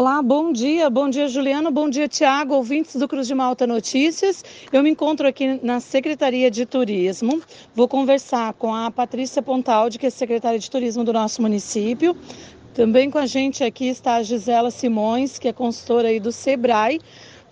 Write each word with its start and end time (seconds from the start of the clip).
Olá, 0.00 0.22
bom 0.22 0.52
dia, 0.52 0.88
bom 0.88 1.10
dia 1.10 1.26
Juliano, 1.26 1.72
bom 1.72 1.90
dia 1.90 2.06
Tiago, 2.06 2.54
ouvintes 2.54 2.94
do 2.94 3.08
Cruz 3.08 3.26
de 3.26 3.34
Malta 3.34 3.66
Notícias. 3.66 4.44
Eu 4.72 4.80
me 4.80 4.90
encontro 4.90 5.26
aqui 5.26 5.58
na 5.60 5.80
Secretaria 5.80 6.48
de 6.52 6.64
Turismo. 6.64 7.42
Vou 7.74 7.88
conversar 7.88 8.52
com 8.52 8.72
a 8.72 8.92
Patrícia 8.92 9.42
Pontaldi, 9.42 9.98
que 9.98 10.06
é 10.06 10.10
secretária 10.10 10.56
de 10.56 10.70
Turismo 10.70 11.02
do 11.02 11.12
nosso 11.12 11.42
município. 11.42 12.16
Também 12.74 13.10
com 13.10 13.18
a 13.18 13.26
gente 13.26 13.64
aqui 13.64 13.88
está 13.88 14.14
a 14.14 14.22
Gisela 14.22 14.70
Simões, 14.70 15.36
que 15.36 15.48
é 15.48 15.52
consultora 15.52 16.06
aí 16.06 16.20
do 16.20 16.30
Sebrae. 16.30 17.00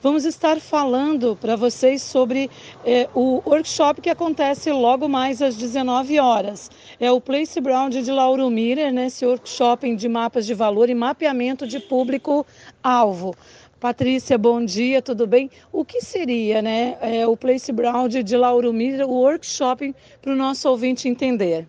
Vamos 0.06 0.24
estar 0.24 0.60
falando 0.60 1.34
para 1.34 1.56
vocês 1.56 2.00
sobre 2.00 2.48
eh, 2.84 3.08
o 3.12 3.42
workshop 3.44 4.00
que 4.00 4.08
acontece 4.08 4.70
logo 4.70 5.08
mais 5.08 5.42
às 5.42 5.56
19 5.56 6.20
horas. 6.20 6.70
É 7.00 7.10
o 7.10 7.20
Place 7.20 7.60
Brown 7.60 7.90
de 7.90 8.08
Lauro 8.12 8.48
Miller, 8.48 8.92
né, 8.92 9.06
esse 9.06 9.26
workshop 9.26 9.96
de 9.96 10.08
mapas 10.08 10.46
de 10.46 10.54
valor 10.54 10.88
e 10.88 10.94
mapeamento 10.94 11.66
de 11.66 11.80
público-alvo. 11.80 13.34
Patrícia, 13.80 14.38
bom 14.38 14.64
dia, 14.64 15.02
tudo 15.02 15.26
bem? 15.26 15.50
O 15.72 15.84
que 15.84 16.00
seria 16.00 16.62
né, 16.62 16.96
é, 17.00 17.26
o 17.26 17.36
Place 17.36 17.72
Brown 17.72 18.06
de 18.06 18.36
Lauro 18.36 18.72
Miller, 18.72 19.08
o 19.10 19.12
workshop 19.12 19.92
para 20.22 20.32
o 20.32 20.36
nosso 20.36 20.68
ouvinte 20.68 21.08
entender? 21.08 21.66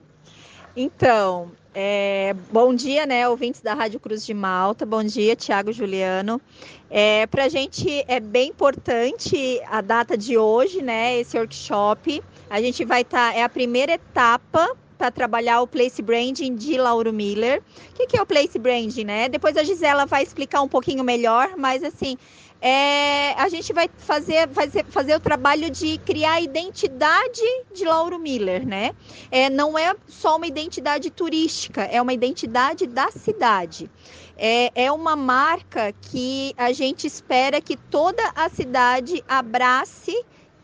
Então, 0.75 1.49
é, 1.80 2.36
bom 2.52 2.73
dia, 2.73 3.05
né, 3.05 3.30
ouvintes 3.30 3.62
da 3.62 3.76
Rádio 3.76 3.99
Cruz 3.99 4.26
de 4.26 4.34
Malta. 4.34 4.84
Bom 4.84 5.04
dia, 5.04 5.36
Tiago 5.36 5.72
Juliano. 5.72 6.41
É, 6.90 7.27
Para 7.27 7.44
a 7.44 7.50
gente 7.50 8.03
é 8.08 8.20
bem 8.20 8.50
importante 8.50 9.62
a 9.70 9.80
data 9.80 10.17
de 10.17 10.40
hoje, 10.40 10.81
né, 10.81 11.20
esse 11.20 11.38
workshop. 11.38 12.23
A 12.50 12.59
gente 12.59 12.84
vai 12.84 13.02
estar, 13.02 13.31
tá, 13.31 13.38
é 13.38 13.44
a 13.44 13.50
primeira 13.50 13.91
etapa 13.91 14.76
para 14.98 15.12
trabalhar 15.12 15.62
o 15.62 15.67
place 15.67 16.02
branding 16.02 16.55
de 16.55 16.80
Lauro 16.80 17.13
Miller. 17.13 17.62
O 17.91 17.94
que, 17.94 18.08
que 18.08 18.17
é 18.17 18.22
o 18.23 18.25
place 18.25 18.58
branding, 18.58 19.03
né? 19.03 19.30
Depois 19.30 19.55
a 19.55 19.64
Gisela 19.64 20.08
vai 20.08 20.23
explicar 20.23 20.64
um 20.64 20.67
pouquinho 20.67 21.03
melhor, 21.03 21.53
mas 21.55 21.84
assim, 21.84 22.17
é, 22.61 23.34
a 23.34 23.47
gente 23.49 23.71
vai 23.71 23.89
fazer, 23.97 24.49
fazer, 24.49 24.86
fazer 24.86 25.16
o 25.16 25.19
trabalho 25.19 25.69
de 25.69 25.97
criar 26.00 26.33
a 26.33 26.41
identidade 26.41 27.41
de 27.73 27.86
Lauro 27.86 28.17
Miller, 28.17 28.66
né? 28.66 28.91
É, 29.30 29.50
não 29.50 29.77
é 29.77 29.95
só 30.08 30.38
uma 30.38 30.47
identidade 30.47 31.09
turística, 31.11 31.83
é 31.83 32.02
uma 32.02 32.13
identidade 32.13 32.88
da 32.88 33.11
cidade. 33.11 33.89
É, 34.38 34.72
é 34.85 34.91
uma 34.91 35.16
marca 35.16 35.94
que 35.94 36.53
a 36.58 36.72
gente 36.72 37.08
espera 37.08 37.59
que 37.61 37.75
toda 37.75 38.23
a 38.35 38.50
cidade 38.50 39.23
abrace 39.28 40.16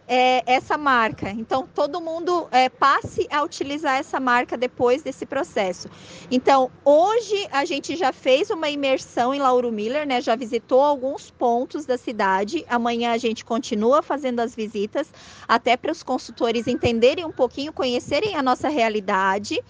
é, 0.07 0.43
essa 0.45 0.77
marca. 0.77 1.29
Então, 1.29 1.67
todo 1.73 2.01
mundo 2.01 2.47
é, 2.51 2.69
passe 2.69 3.27
a 3.31 3.41
utilizar 3.43 3.97
essa 3.97 4.19
marca 4.19 4.57
depois 4.57 5.01
desse 5.01 5.25
processo. 5.25 5.89
Então, 6.29 6.71
hoje 6.83 7.47
a 7.51 7.65
gente 7.65 7.95
já 7.95 8.11
fez 8.11 8.49
uma 8.49 8.69
imersão 8.69 9.33
em 9.33 9.39
Lauro 9.39 9.71
Miller, 9.71 10.05
né? 10.05 10.21
Já 10.21 10.35
visitou 10.35 10.81
alguns 10.81 11.31
pontos 11.31 11.85
da 11.85 11.97
cidade. 11.97 12.65
Amanhã 12.67 13.11
a 13.11 13.17
gente 13.17 13.45
continua 13.45 14.01
fazendo 14.01 14.39
as 14.39 14.55
visitas, 14.55 15.11
até 15.47 15.77
para 15.77 15.91
os 15.91 16.03
consultores 16.03 16.67
entenderem 16.67 17.25
um 17.25 17.31
pouquinho, 17.31 17.71
conhecerem 17.71 18.35
a 18.35 18.41
nossa 18.41 18.69
realidade. 18.69 19.63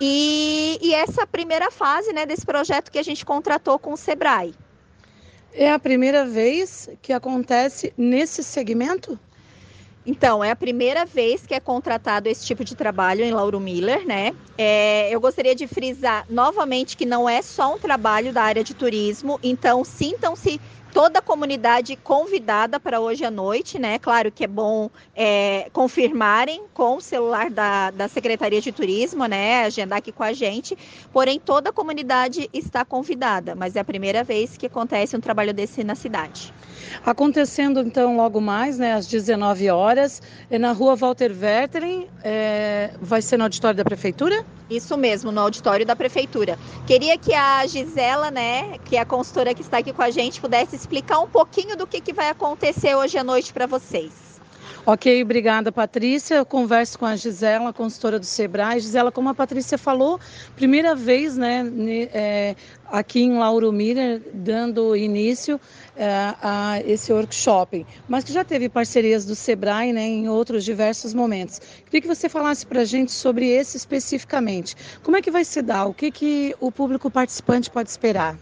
E, 0.00 0.78
e 0.82 0.94
essa 0.94 1.26
primeira 1.26 1.70
fase 1.70 2.12
né, 2.12 2.26
desse 2.26 2.44
projeto 2.44 2.90
que 2.90 2.98
a 2.98 3.02
gente 3.02 3.24
contratou 3.24 3.78
com 3.78 3.92
o 3.92 3.96
Sebrae. 3.96 4.54
É 5.54 5.70
a 5.70 5.78
primeira 5.78 6.24
vez 6.24 6.88
que 7.02 7.12
acontece 7.12 7.92
nesse 7.96 8.42
segmento? 8.42 9.18
Então, 10.04 10.42
é 10.42 10.50
a 10.50 10.56
primeira 10.56 11.06
vez 11.06 11.46
que 11.46 11.54
é 11.54 11.60
contratado 11.60 12.28
esse 12.28 12.44
tipo 12.44 12.64
de 12.64 12.74
trabalho 12.74 13.24
em 13.24 13.32
Lauro 13.32 13.60
Miller, 13.60 14.04
né? 14.06 14.32
É, 14.58 15.08
eu 15.10 15.20
gostaria 15.20 15.54
de 15.54 15.66
frisar 15.66 16.24
novamente 16.28 16.96
que 16.96 17.06
não 17.06 17.28
é 17.28 17.40
só 17.40 17.74
um 17.74 17.78
trabalho 17.78 18.32
da 18.32 18.42
área 18.42 18.64
de 18.64 18.74
turismo, 18.74 19.38
então 19.42 19.84
sintam-se 19.84 20.60
toda 20.92 21.18
a 21.18 21.22
comunidade 21.22 21.96
convidada 21.96 22.78
para 22.78 23.00
hoje 23.00 23.24
à 23.24 23.30
noite, 23.30 23.78
né? 23.78 23.98
Claro 23.98 24.30
que 24.30 24.44
é 24.44 24.46
bom 24.46 24.90
é, 25.16 25.68
confirmarem 25.72 26.64
com 26.74 26.96
o 26.96 27.00
celular 27.00 27.50
da, 27.50 27.90
da 27.90 28.08
Secretaria 28.08 28.60
de 28.60 28.70
Turismo, 28.70 29.26
né? 29.26 29.64
Agendar 29.64 29.98
aqui 29.98 30.12
com 30.12 30.22
a 30.22 30.32
gente. 30.32 30.76
Porém, 31.12 31.40
toda 31.40 31.70
a 31.70 31.72
comunidade 31.72 32.48
está 32.52 32.84
convidada, 32.84 33.54
mas 33.54 33.74
é 33.74 33.80
a 33.80 33.84
primeira 33.84 34.22
vez 34.22 34.56
que 34.56 34.66
acontece 34.66 35.16
um 35.16 35.20
trabalho 35.20 35.54
desse 35.54 35.82
na 35.82 35.94
cidade. 35.94 36.52
Acontecendo 37.04 37.80
então 37.80 38.16
logo 38.16 38.40
mais, 38.40 38.78
né, 38.78 38.92
às 38.92 39.06
19 39.06 39.70
horas, 39.70 40.20
é 40.50 40.58
na 40.58 40.72
rua 40.72 40.94
Walter 40.94 41.32
Wertering, 41.32 42.06
é, 42.22 42.90
vai 43.00 43.22
ser 43.22 43.38
no 43.38 43.44
auditório 43.44 43.76
da 43.76 43.84
Prefeitura? 43.84 44.44
Isso 44.76 44.96
mesmo, 44.96 45.30
no 45.30 45.40
auditório 45.40 45.84
da 45.84 45.94
Prefeitura. 45.94 46.58
Queria 46.86 47.18
que 47.18 47.34
a 47.34 47.66
Gisela, 47.66 48.30
né, 48.30 48.78
que 48.84 48.96
é 48.96 49.00
a 49.00 49.04
consultora 49.04 49.54
que 49.54 49.60
está 49.60 49.78
aqui 49.78 49.92
com 49.92 50.02
a 50.02 50.10
gente, 50.10 50.40
pudesse 50.40 50.74
explicar 50.74 51.20
um 51.20 51.28
pouquinho 51.28 51.76
do 51.76 51.86
que, 51.86 52.00
que 52.00 52.12
vai 52.12 52.30
acontecer 52.30 52.94
hoje 52.94 53.18
à 53.18 53.24
noite 53.24 53.52
para 53.52 53.66
vocês. 53.66 54.31
Ok, 54.84 55.22
obrigada, 55.22 55.70
Patrícia. 55.70 56.34
Eu 56.34 56.46
converso 56.46 56.98
com 56.98 57.06
a 57.06 57.14
Gisela, 57.14 57.72
consultora 57.72 58.18
do 58.18 58.26
Sebrae. 58.26 58.80
Gisela, 58.80 59.12
como 59.12 59.28
a 59.28 59.34
Patrícia 59.34 59.78
falou, 59.78 60.18
primeira 60.56 60.94
vez 60.94 61.36
né, 61.36 61.64
é, 62.12 62.56
aqui 62.86 63.22
em 63.22 63.38
Lauro 63.38 63.72
Miller, 63.72 64.20
dando 64.34 64.96
início 64.96 65.60
é, 65.96 66.34
a 66.42 66.80
esse 66.84 67.12
workshop, 67.12 67.86
mas 68.08 68.24
que 68.24 68.32
já 68.32 68.44
teve 68.44 68.68
parcerias 68.68 69.24
do 69.24 69.36
Sebrae 69.36 69.92
né, 69.92 70.02
em 70.02 70.28
outros 70.28 70.64
diversos 70.64 71.14
momentos. 71.14 71.60
Queria 71.84 72.00
que 72.00 72.08
você 72.08 72.28
falasse 72.28 72.66
para 72.66 72.80
a 72.80 72.84
gente 72.84 73.12
sobre 73.12 73.48
esse 73.48 73.76
especificamente. 73.76 74.76
Como 75.02 75.16
é 75.16 75.22
que 75.22 75.30
vai 75.30 75.44
se 75.44 75.62
dar? 75.62 75.86
O 75.86 75.94
que, 75.94 76.10
que 76.10 76.56
o 76.60 76.72
público 76.72 77.10
participante 77.10 77.70
pode 77.70 77.88
esperar? 77.88 78.36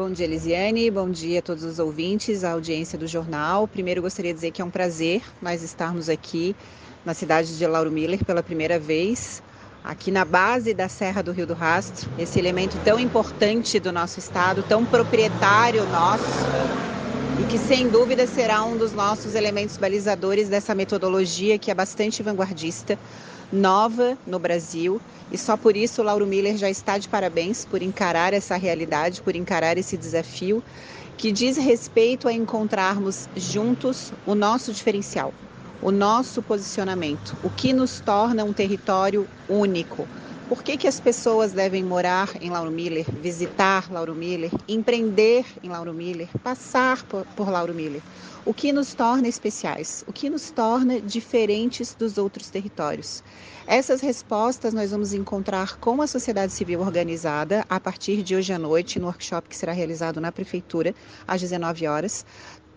Bom 0.00 0.10
dia, 0.10 0.24
Elisiane. 0.24 0.90
Bom 0.90 1.10
dia 1.10 1.40
a 1.40 1.42
todos 1.42 1.62
os 1.62 1.78
ouvintes, 1.78 2.42
a 2.42 2.52
audiência 2.52 2.98
do 2.98 3.06
jornal. 3.06 3.68
Primeiro, 3.68 4.00
gostaria 4.00 4.32
de 4.32 4.36
dizer 4.36 4.50
que 4.50 4.62
é 4.62 4.64
um 4.64 4.70
prazer 4.70 5.20
nós 5.42 5.62
estarmos 5.62 6.08
aqui 6.08 6.56
na 7.04 7.12
cidade 7.12 7.58
de 7.58 7.66
Lauro 7.66 7.90
Miller 7.90 8.24
pela 8.24 8.42
primeira 8.42 8.78
vez, 8.78 9.42
aqui 9.84 10.10
na 10.10 10.24
base 10.24 10.72
da 10.72 10.88
Serra 10.88 11.20
do 11.20 11.32
Rio 11.32 11.46
do 11.46 11.52
Rastro, 11.52 12.08
esse 12.18 12.38
elemento 12.38 12.78
tão 12.82 12.98
importante 12.98 13.78
do 13.78 13.92
nosso 13.92 14.18
estado, 14.18 14.64
tão 14.66 14.86
proprietário 14.86 15.84
nosso, 15.88 16.24
e 17.40 17.46
que 17.46 17.58
sem 17.58 17.88
dúvida 17.88 18.26
será 18.26 18.62
um 18.64 18.76
dos 18.76 18.92
nossos 18.92 19.34
elementos 19.34 19.78
balizadores 19.78 20.50
dessa 20.50 20.74
metodologia 20.74 21.58
que 21.58 21.70
é 21.70 21.74
bastante 21.74 22.22
vanguardista 22.22 22.98
nova 23.50 24.18
no 24.26 24.38
Brasil 24.38 25.00
e 25.30 25.38
só 25.38 25.56
por 25.56 25.74
isso 25.74 26.02
o 26.02 26.04
Lauro 26.04 26.26
Miller 26.26 26.58
já 26.58 26.68
está 26.68 26.98
de 26.98 27.08
parabéns 27.08 27.64
por 27.64 27.82
encarar 27.82 28.34
essa 28.34 28.56
realidade, 28.56 29.22
por 29.22 29.34
encarar 29.34 29.78
esse 29.78 29.96
desafio 29.96 30.62
que 31.16 31.32
diz 31.32 31.56
respeito 31.56 32.28
a 32.28 32.32
encontrarmos 32.34 33.26
juntos 33.34 34.12
o 34.24 34.34
nosso 34.34 34.70
diferencial, 34.70 35.34
o 35.80 35.90
nosso 35.90 36.42
posicionamento, 36.42 37.38
o 37.42 37.50
que 37.50 37.72
nos 37.72 38.02
torna 38.02 38.44
um 38.44 38.52
território 38.52 39.30
único. 39.48 40.10
Por 40.50 40.64
que, 40.64 40.76
que 40.76 40.88
as 40.88 40.98
pessoas 40.98 41.52
devem 41.52 41.84
morar 41.84 42.28
em 42.42 42.50
Lauro 42.50 42.72
Miller, 42.72 43.06
visitar 43.08 43.88
Lauro 43.88 44.16
Miller, 44.16 44.50
empreender 44.66 45.46
em 45.62 45.68
Lauro 45.68 45.94
Miller, 45.94 46.28
passar 46.42 47.04
por, 47.04 47.24
por 47.36 47.48
Lauro 47.48 47.72
Miller? 47.72 48.02
o 48.44 48.52
que 48.52 48.72
nos 48.72 48.94
torna 48.94 49.28
especiais, 49.28 50.02
o 50.08 50.12
que 50.12 50.28
nos 50.30 50.50
torna 50.50 51.00
diferentes 51.00 51.94
dos 51.94 52.18
outros 52.18 52.48
territórios. 52.48 53.22
Essas 53.66 54.00
respostas 54.00 54.74
nós 54.74 54.90
vamos 54.90 55.12
encontrar 55.12 55.76
com 55.76 56.02
a 56.02 56.06
sociedade 56.06 56.52
civil 56.52 56.80
organizada 56.80 57.64
a 57.68 57.78
partir 57.78 58.22
de 58.22 58.34
hoje 58.34 58.52
à 58.52 58.58
noite, 58.58 58.98
no 58.98 59.06
workshop 59.06 59.48
que 59.48 59.56
será 59.56 59.72
realizado 59.72 60.20
na 60.20 60.32
Prefeitura, 60.32 60.94
às 61.28 61.40
19 61.40 61.86
horas. 61.86 62.24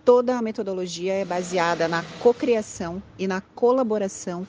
Toda 0.04 0.36
a 0.36 0.42
metodologia 0.42 1.14
é 1.14 1.24
baseada 1.24 1.88
na 1.88 2.04
cocriação 2.20 3.02
e 3.18 3.26
na 3.26 3.40
colaboração 3.40 4.46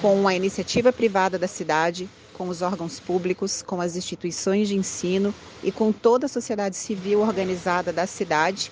com 0.00 0.26
a 0.26 0.34
iniciativa 0.34 0.92
privada 0.92 1.38
da 1.38 1.46
cidade, 1.46 2.08
com 2.36 2.48
os 2.48 2.60
órgãos 2.60 3.00
públicos, 3.00 3.62
com 3.62 3.80
as 3.80 3.96
instituições 3.96 4.68
de 4.68 4.76
ensino 4.76 5.34
e 5.62 5.72
com 5.72 5.90
toda 5.92 6.26
a 6.26 6.28
sociedade 6.28 6.76
civil 6.76 7.20
organizada 7.20 7.92
da 7.92 8.06
cidade 8.06 8.70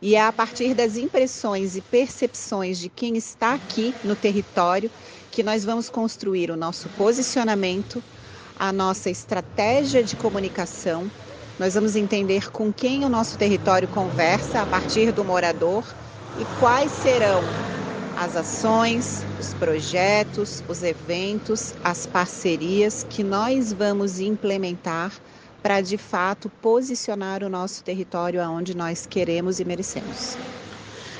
e 0.00 0.14
é 0.14 0.22
a 0.22 0.32
partir 0.32 0.74
das 0.74 0.96
impressões 0.96 1.76
e 1.76 1.82
percepções 1.82 2.78
de 2.78 2.88
quem 2.88 3.16
está 3.16 3.54
aqui 3.54 3.96
no 4.02 4.16
território 4.16 4.90
que 5.30 5.42
nós 5.42 5.64
vamos 5.64 5.88
construir 5.90 6.50
o 6.50 6.56
nosso 6.56 6.90
posicionamento, 6.90 8.02
a 8.54 8.72
nossa 8.72 9.10
estratégia 9.10 10.02
de 10.02 10.16
comunicação. 10.16 11.10
Nós 11.58 11.74
vamos 11.74 11.96
entender 11.96 12.50
com 12.50 12.72
quem 12.72 13.04
o 13.04 13.08
nosso 13.08 13.36
território 13.38 13.88
conversa 13.88 14.60
a 14.60 14.66
partir 14.66 15.12
do 15.12 15.24
morador 15.24 15.96
e 16.34 16.44
quais 16.46 16.92
serão 16.92 17.56
as 18.16 18.36
ações, 18.36 19.24
os 19.38 19.54
projetos, 19.54 20.62
os 20.68 20.82
eventos, 20.82 21.74
as 21.82 22.06
parcerias 22.06 23.04
que 23.08 23.22
nós 23.22 23.72
vamos 23.72 24.20
implementar 24.20 25.12
para 25.62 25.80
de 25.80 25.96
fato 25.96 26.50
posicionar 26.60 27.42
o 27.42 27.48
nosso 27.48 27.82
território 27.82 28.42
aonde 28.42 28.76
nós 28.76 29.06
queremos 29.06 29.60
e 29.60 29.64
merecemos. 29.64 30.36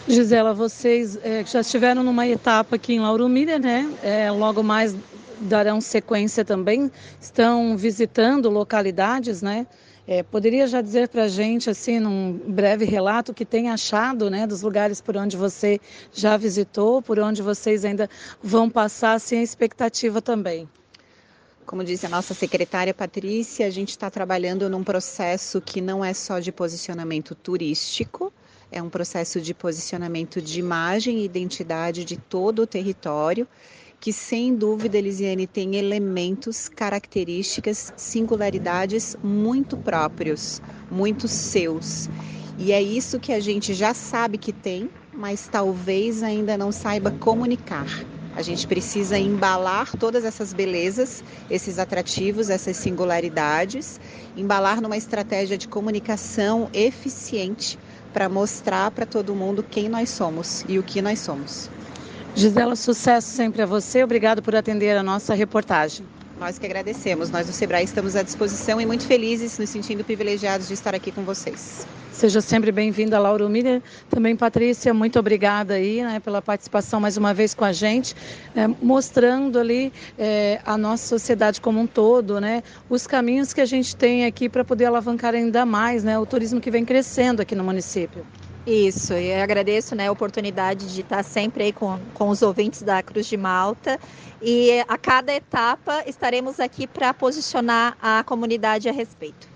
Gisela, 0.06 0.52
vocês 0.52 1.19
é, 1.23 1.43
já 1.46 1.61
estiveram 1.62 2.02
numa 2.02 2.26
etapa 2.26 2.76
aqui 2.76 2.93
em 2.93 3.00
Lauro 3.00 3.26
Miller, 3.26 3.58
né? 3.58 3.91
É, 4.02 4.31
logo 4.31 4.62
mais 4.62 4.94
darão 5.41 5.81
sequência 5.81 6.44
também. 6.44 6.91
Estão 7.20 7.75
visitando 7.76 8.50
localidades, 8.50 9.41
né? 9.41 9.67
É, 10.06 10.23
poderia 10.23 10.67
já 10.67 10.83
dizer 10.83 11.09
para 11.09 11.25
a 11.25 11.29
gente, 11.29 11.71
assim, 11.71 11.99
num 11.99 12.33
breve 12.47 12.85
relato, 12.85 13.33
o 13.33 13.35
que 13.35 13.45
tem 13.45 13.71
achado 13.71 14.29
né, 14.29 14.47
dos 14.47 14.61
lugares 14.61 15.01
por 15.01 15.17
onde 15.17 15.35
você 15.35 15.81
já 16.12 16.37
visitou, 16.37 17.01
por 17.01 17.19
onde 17.19 17.41
vocês 17.41 17.87
ainda 17.87 18.09
vão 18.43 18.69
passar, 18.69 19.15
assim, 19.15 19.39
a 19.39 19.43
expectativa 19.43 20.21
também? 20.21 20.69
Como 21.65 21.83
disse 21.83 22.05
a 22.05 22.11
nossa 22.11 22.35
secretária 22.35 22.93
Patrícia, 22.93 23.67
a 23.67 23.71
gente 23.71 23.91
está 23.91 24.11
trabalhando 24.11 24.69
num 24.69 24.85
processo 24.85 25.62
que 25.62 25.81
não 25.81 26.05
é 26.05 26.12
só 26.12 26.39
de 26.39 26.53
posicionamento 26.53 27.35
turístico, 27.35 28.31
é 28.71 28.83
um 28.83 28.91
processo 28.91 29.41
de 29.41 29.55
posicionamento 29.55 30.43
de 30.43 30.61
imagem 30.61 31.21
e 31.21 31.25
identidade 31.25 32.05
de 32.05 32.19
todo 32.19 32.62
o 32.62 32.67
território, 32.67 33.49
que 34.05 34.12
sem 34.12 34.55
dúvida, 34.55 34.99
Elisiane, 34.99 35.47
tem 35.47 35.77
elementos, 35.77 36.69
características, 36.69 37.91
singularidades 37.97 39.17
muito 39.23 39.79
próprios, 39.79 40.61
muito 40.91 41.27
seus. 41.27 42.11
E 42.59 42.71
é 42.71 42.83
isso 42.83 43.19
que 43.19 43.33
a 43.33 43.41
gente 43.41 43.73
já 43.73 43.95
sabe 43.95 44.37
que 44.37 44.53
tem, 44.53 44.91
mas 45.11 45.49
talvez 45.49 46.23
ainda 46.23 46.55
não 46.55 46.71
saiba 46.71 47.12
comunicar. 47.12 48.05
A 48.37 48.43
gente 48.43 48.67
precisa 48.67 49.19
embalar 49.19 49.97
todas 49.97 50.23
essas 50.23 50.53
belezas, 50.53 51.25
esses 51.49 51.79
atrativos, 51.79 52.51
essas 52.51 52.77
singularidades, 52.77 53.99
embalar 54.37 54.83
numa 54.83 54.99
estratégia 54.99 55.56
de 55.56 55.67
comunicação 55.67 56.69
eficiente 56.75 57.79
para 58.12 58.29
mostrar 58.29 58.91
para 58.91 59.06
todo 59.06 59.35
mundo 59.35 59.65
quem 59.65 59.89
nós 59.89 60.11
somos 60.11 60.62
e 60.69 60.79
o 60.79 60.85
que 60.85 61.01
nós 61.01 61.21
somos. 61.21 61.73
Gisela, 62.37 62.75
sucesso 62.75 63.29
sempre 63.29 63.63
a 63.63 63.67
você. 63.67 64.03
Obrigado 64.03 64.43
por 64.43 64.57
atender 64.57 64.97
a 64.97 65.03
nossa 65.05 65.35
reportagem. 65.35 66.05
Nós 66.39 66.59
que 66.59 66.67
agradecemos. 66.67 67.31
Nós 67.31 67.47
do 67.47 67.53
Sebrae 67.53 67.85
estamos 67.85 68.17
à 68.17 68.23
disposição 68.23 68.81
e 68.81 68.87
muito 68.87 69.07
felizes, 69.07 69.57
nos 69.57 69.71
sentindo 69.71 70.03
privilegiados 70.03 70.67
de 70.67 70.75
estar 70.75 70.97
aqui 70.97 71.13
com 71.13 71.23
vocês. 71.23 71.87
Seja 72.11 72.41
sempre 72.41 72.73
bem-vinda, 72.73 73.21
Laura 73.21 73.49
Miller. 73.49 73.81
Também, 74.11 74.35
Patrícia, 74.35 74.93
muito 74.93 75.17
obrigada 75.17 75.75
aí 75.75 76.03
né, 76.03 76.19
pela 76.19 76.43
participação 76.43 77.01
mais 77.01 77.17
uma 77.17 77.33
vez 77.33 77.55
com 77.55 77.65
a 77.65 77.73
gente, 77.73 78.17
né, 78.53 78.69
mostrando 78.83 79.59
ali 79.59 79.93
é, 80.19 80.61
a 80.65 80.77
nossa 80.77 81.07
sociedade 81.07 81.61
como 81.61 81.81
um 81.81 81.87
todo, 81.87 82.41
né, 82.41 82.63
os 82.91 83.07
caminhos 83.07 83.53
que 83.53 83.61
a 83.61 83.67
gente 83.67 83.95
tem 83.95 84.27
aqui 84.27 84.49
para 84.49 84.65
poder 84.65 84.87
alavancar 84.87 85.35
ainda 85.35 85.65
mais 85.65 86.03
né, 86.03 86.19
o 86.19 86.27
turismo 86.27 86.61
que 86.61 86.71
vem 86.71 86.85
crescendo 86.85 87.43
aqui 87.43 87.55
no 87.55 87.65
município. 87.65 88.25
Isso, 88.67 89.13
eu 89.13 89.43
agradeço 89.43 89.95
né, 89.95 90.09
a 90.09 90.13
oportunidade 90.13 90.93
de 90.95 91.03
estar 91.03 91.23
sempre 91.23 91.65
aí 91.65 91.73
com, 91.73 91.99
com 92.15 92.31
os 92.31 92.41
ouvintes 92.41 92.81
da 92.81 93.03
Cruz 93.03 93.27
de 93.27 93.37
Malta. 93.37 94.01
E 94.41 94.81
a 94.89 94.97
cada 94.97 95.35
etapa 95.35 96.03
estaremos 96.07 96.59
aqui 96.59 96.87
para 96.87 97.13
posicionar 97.13 97.97
a 98.01 98.25
comunidade 98.25 98.89
a 98.89 98.93
respeito. 98.93 99.55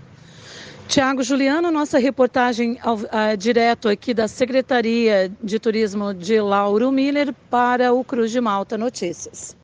Tiago 0.87 1.23
Juliano, 1.23 1.69
nossa 1.69 1.99
reportagem 1.99 2.79
ao, 2.81 2.95
uh, 2.95 3.37
direto 3.37 3.87
aqui 3.87 4.11
da 4.13 4.27
Secretaria 4.27 5.31
de 5.41 5.59
Turismo 5.59 6.13
de 6.13 6.41
Lauro 6.41 6.91
Miller 6.91 7.33
para 7.49 7.93
o 7.93 8.03
Cruz 8.03 8.31
de 8.31 8.41
Malta 8.41 8.75
Notícias. 8.77 9.55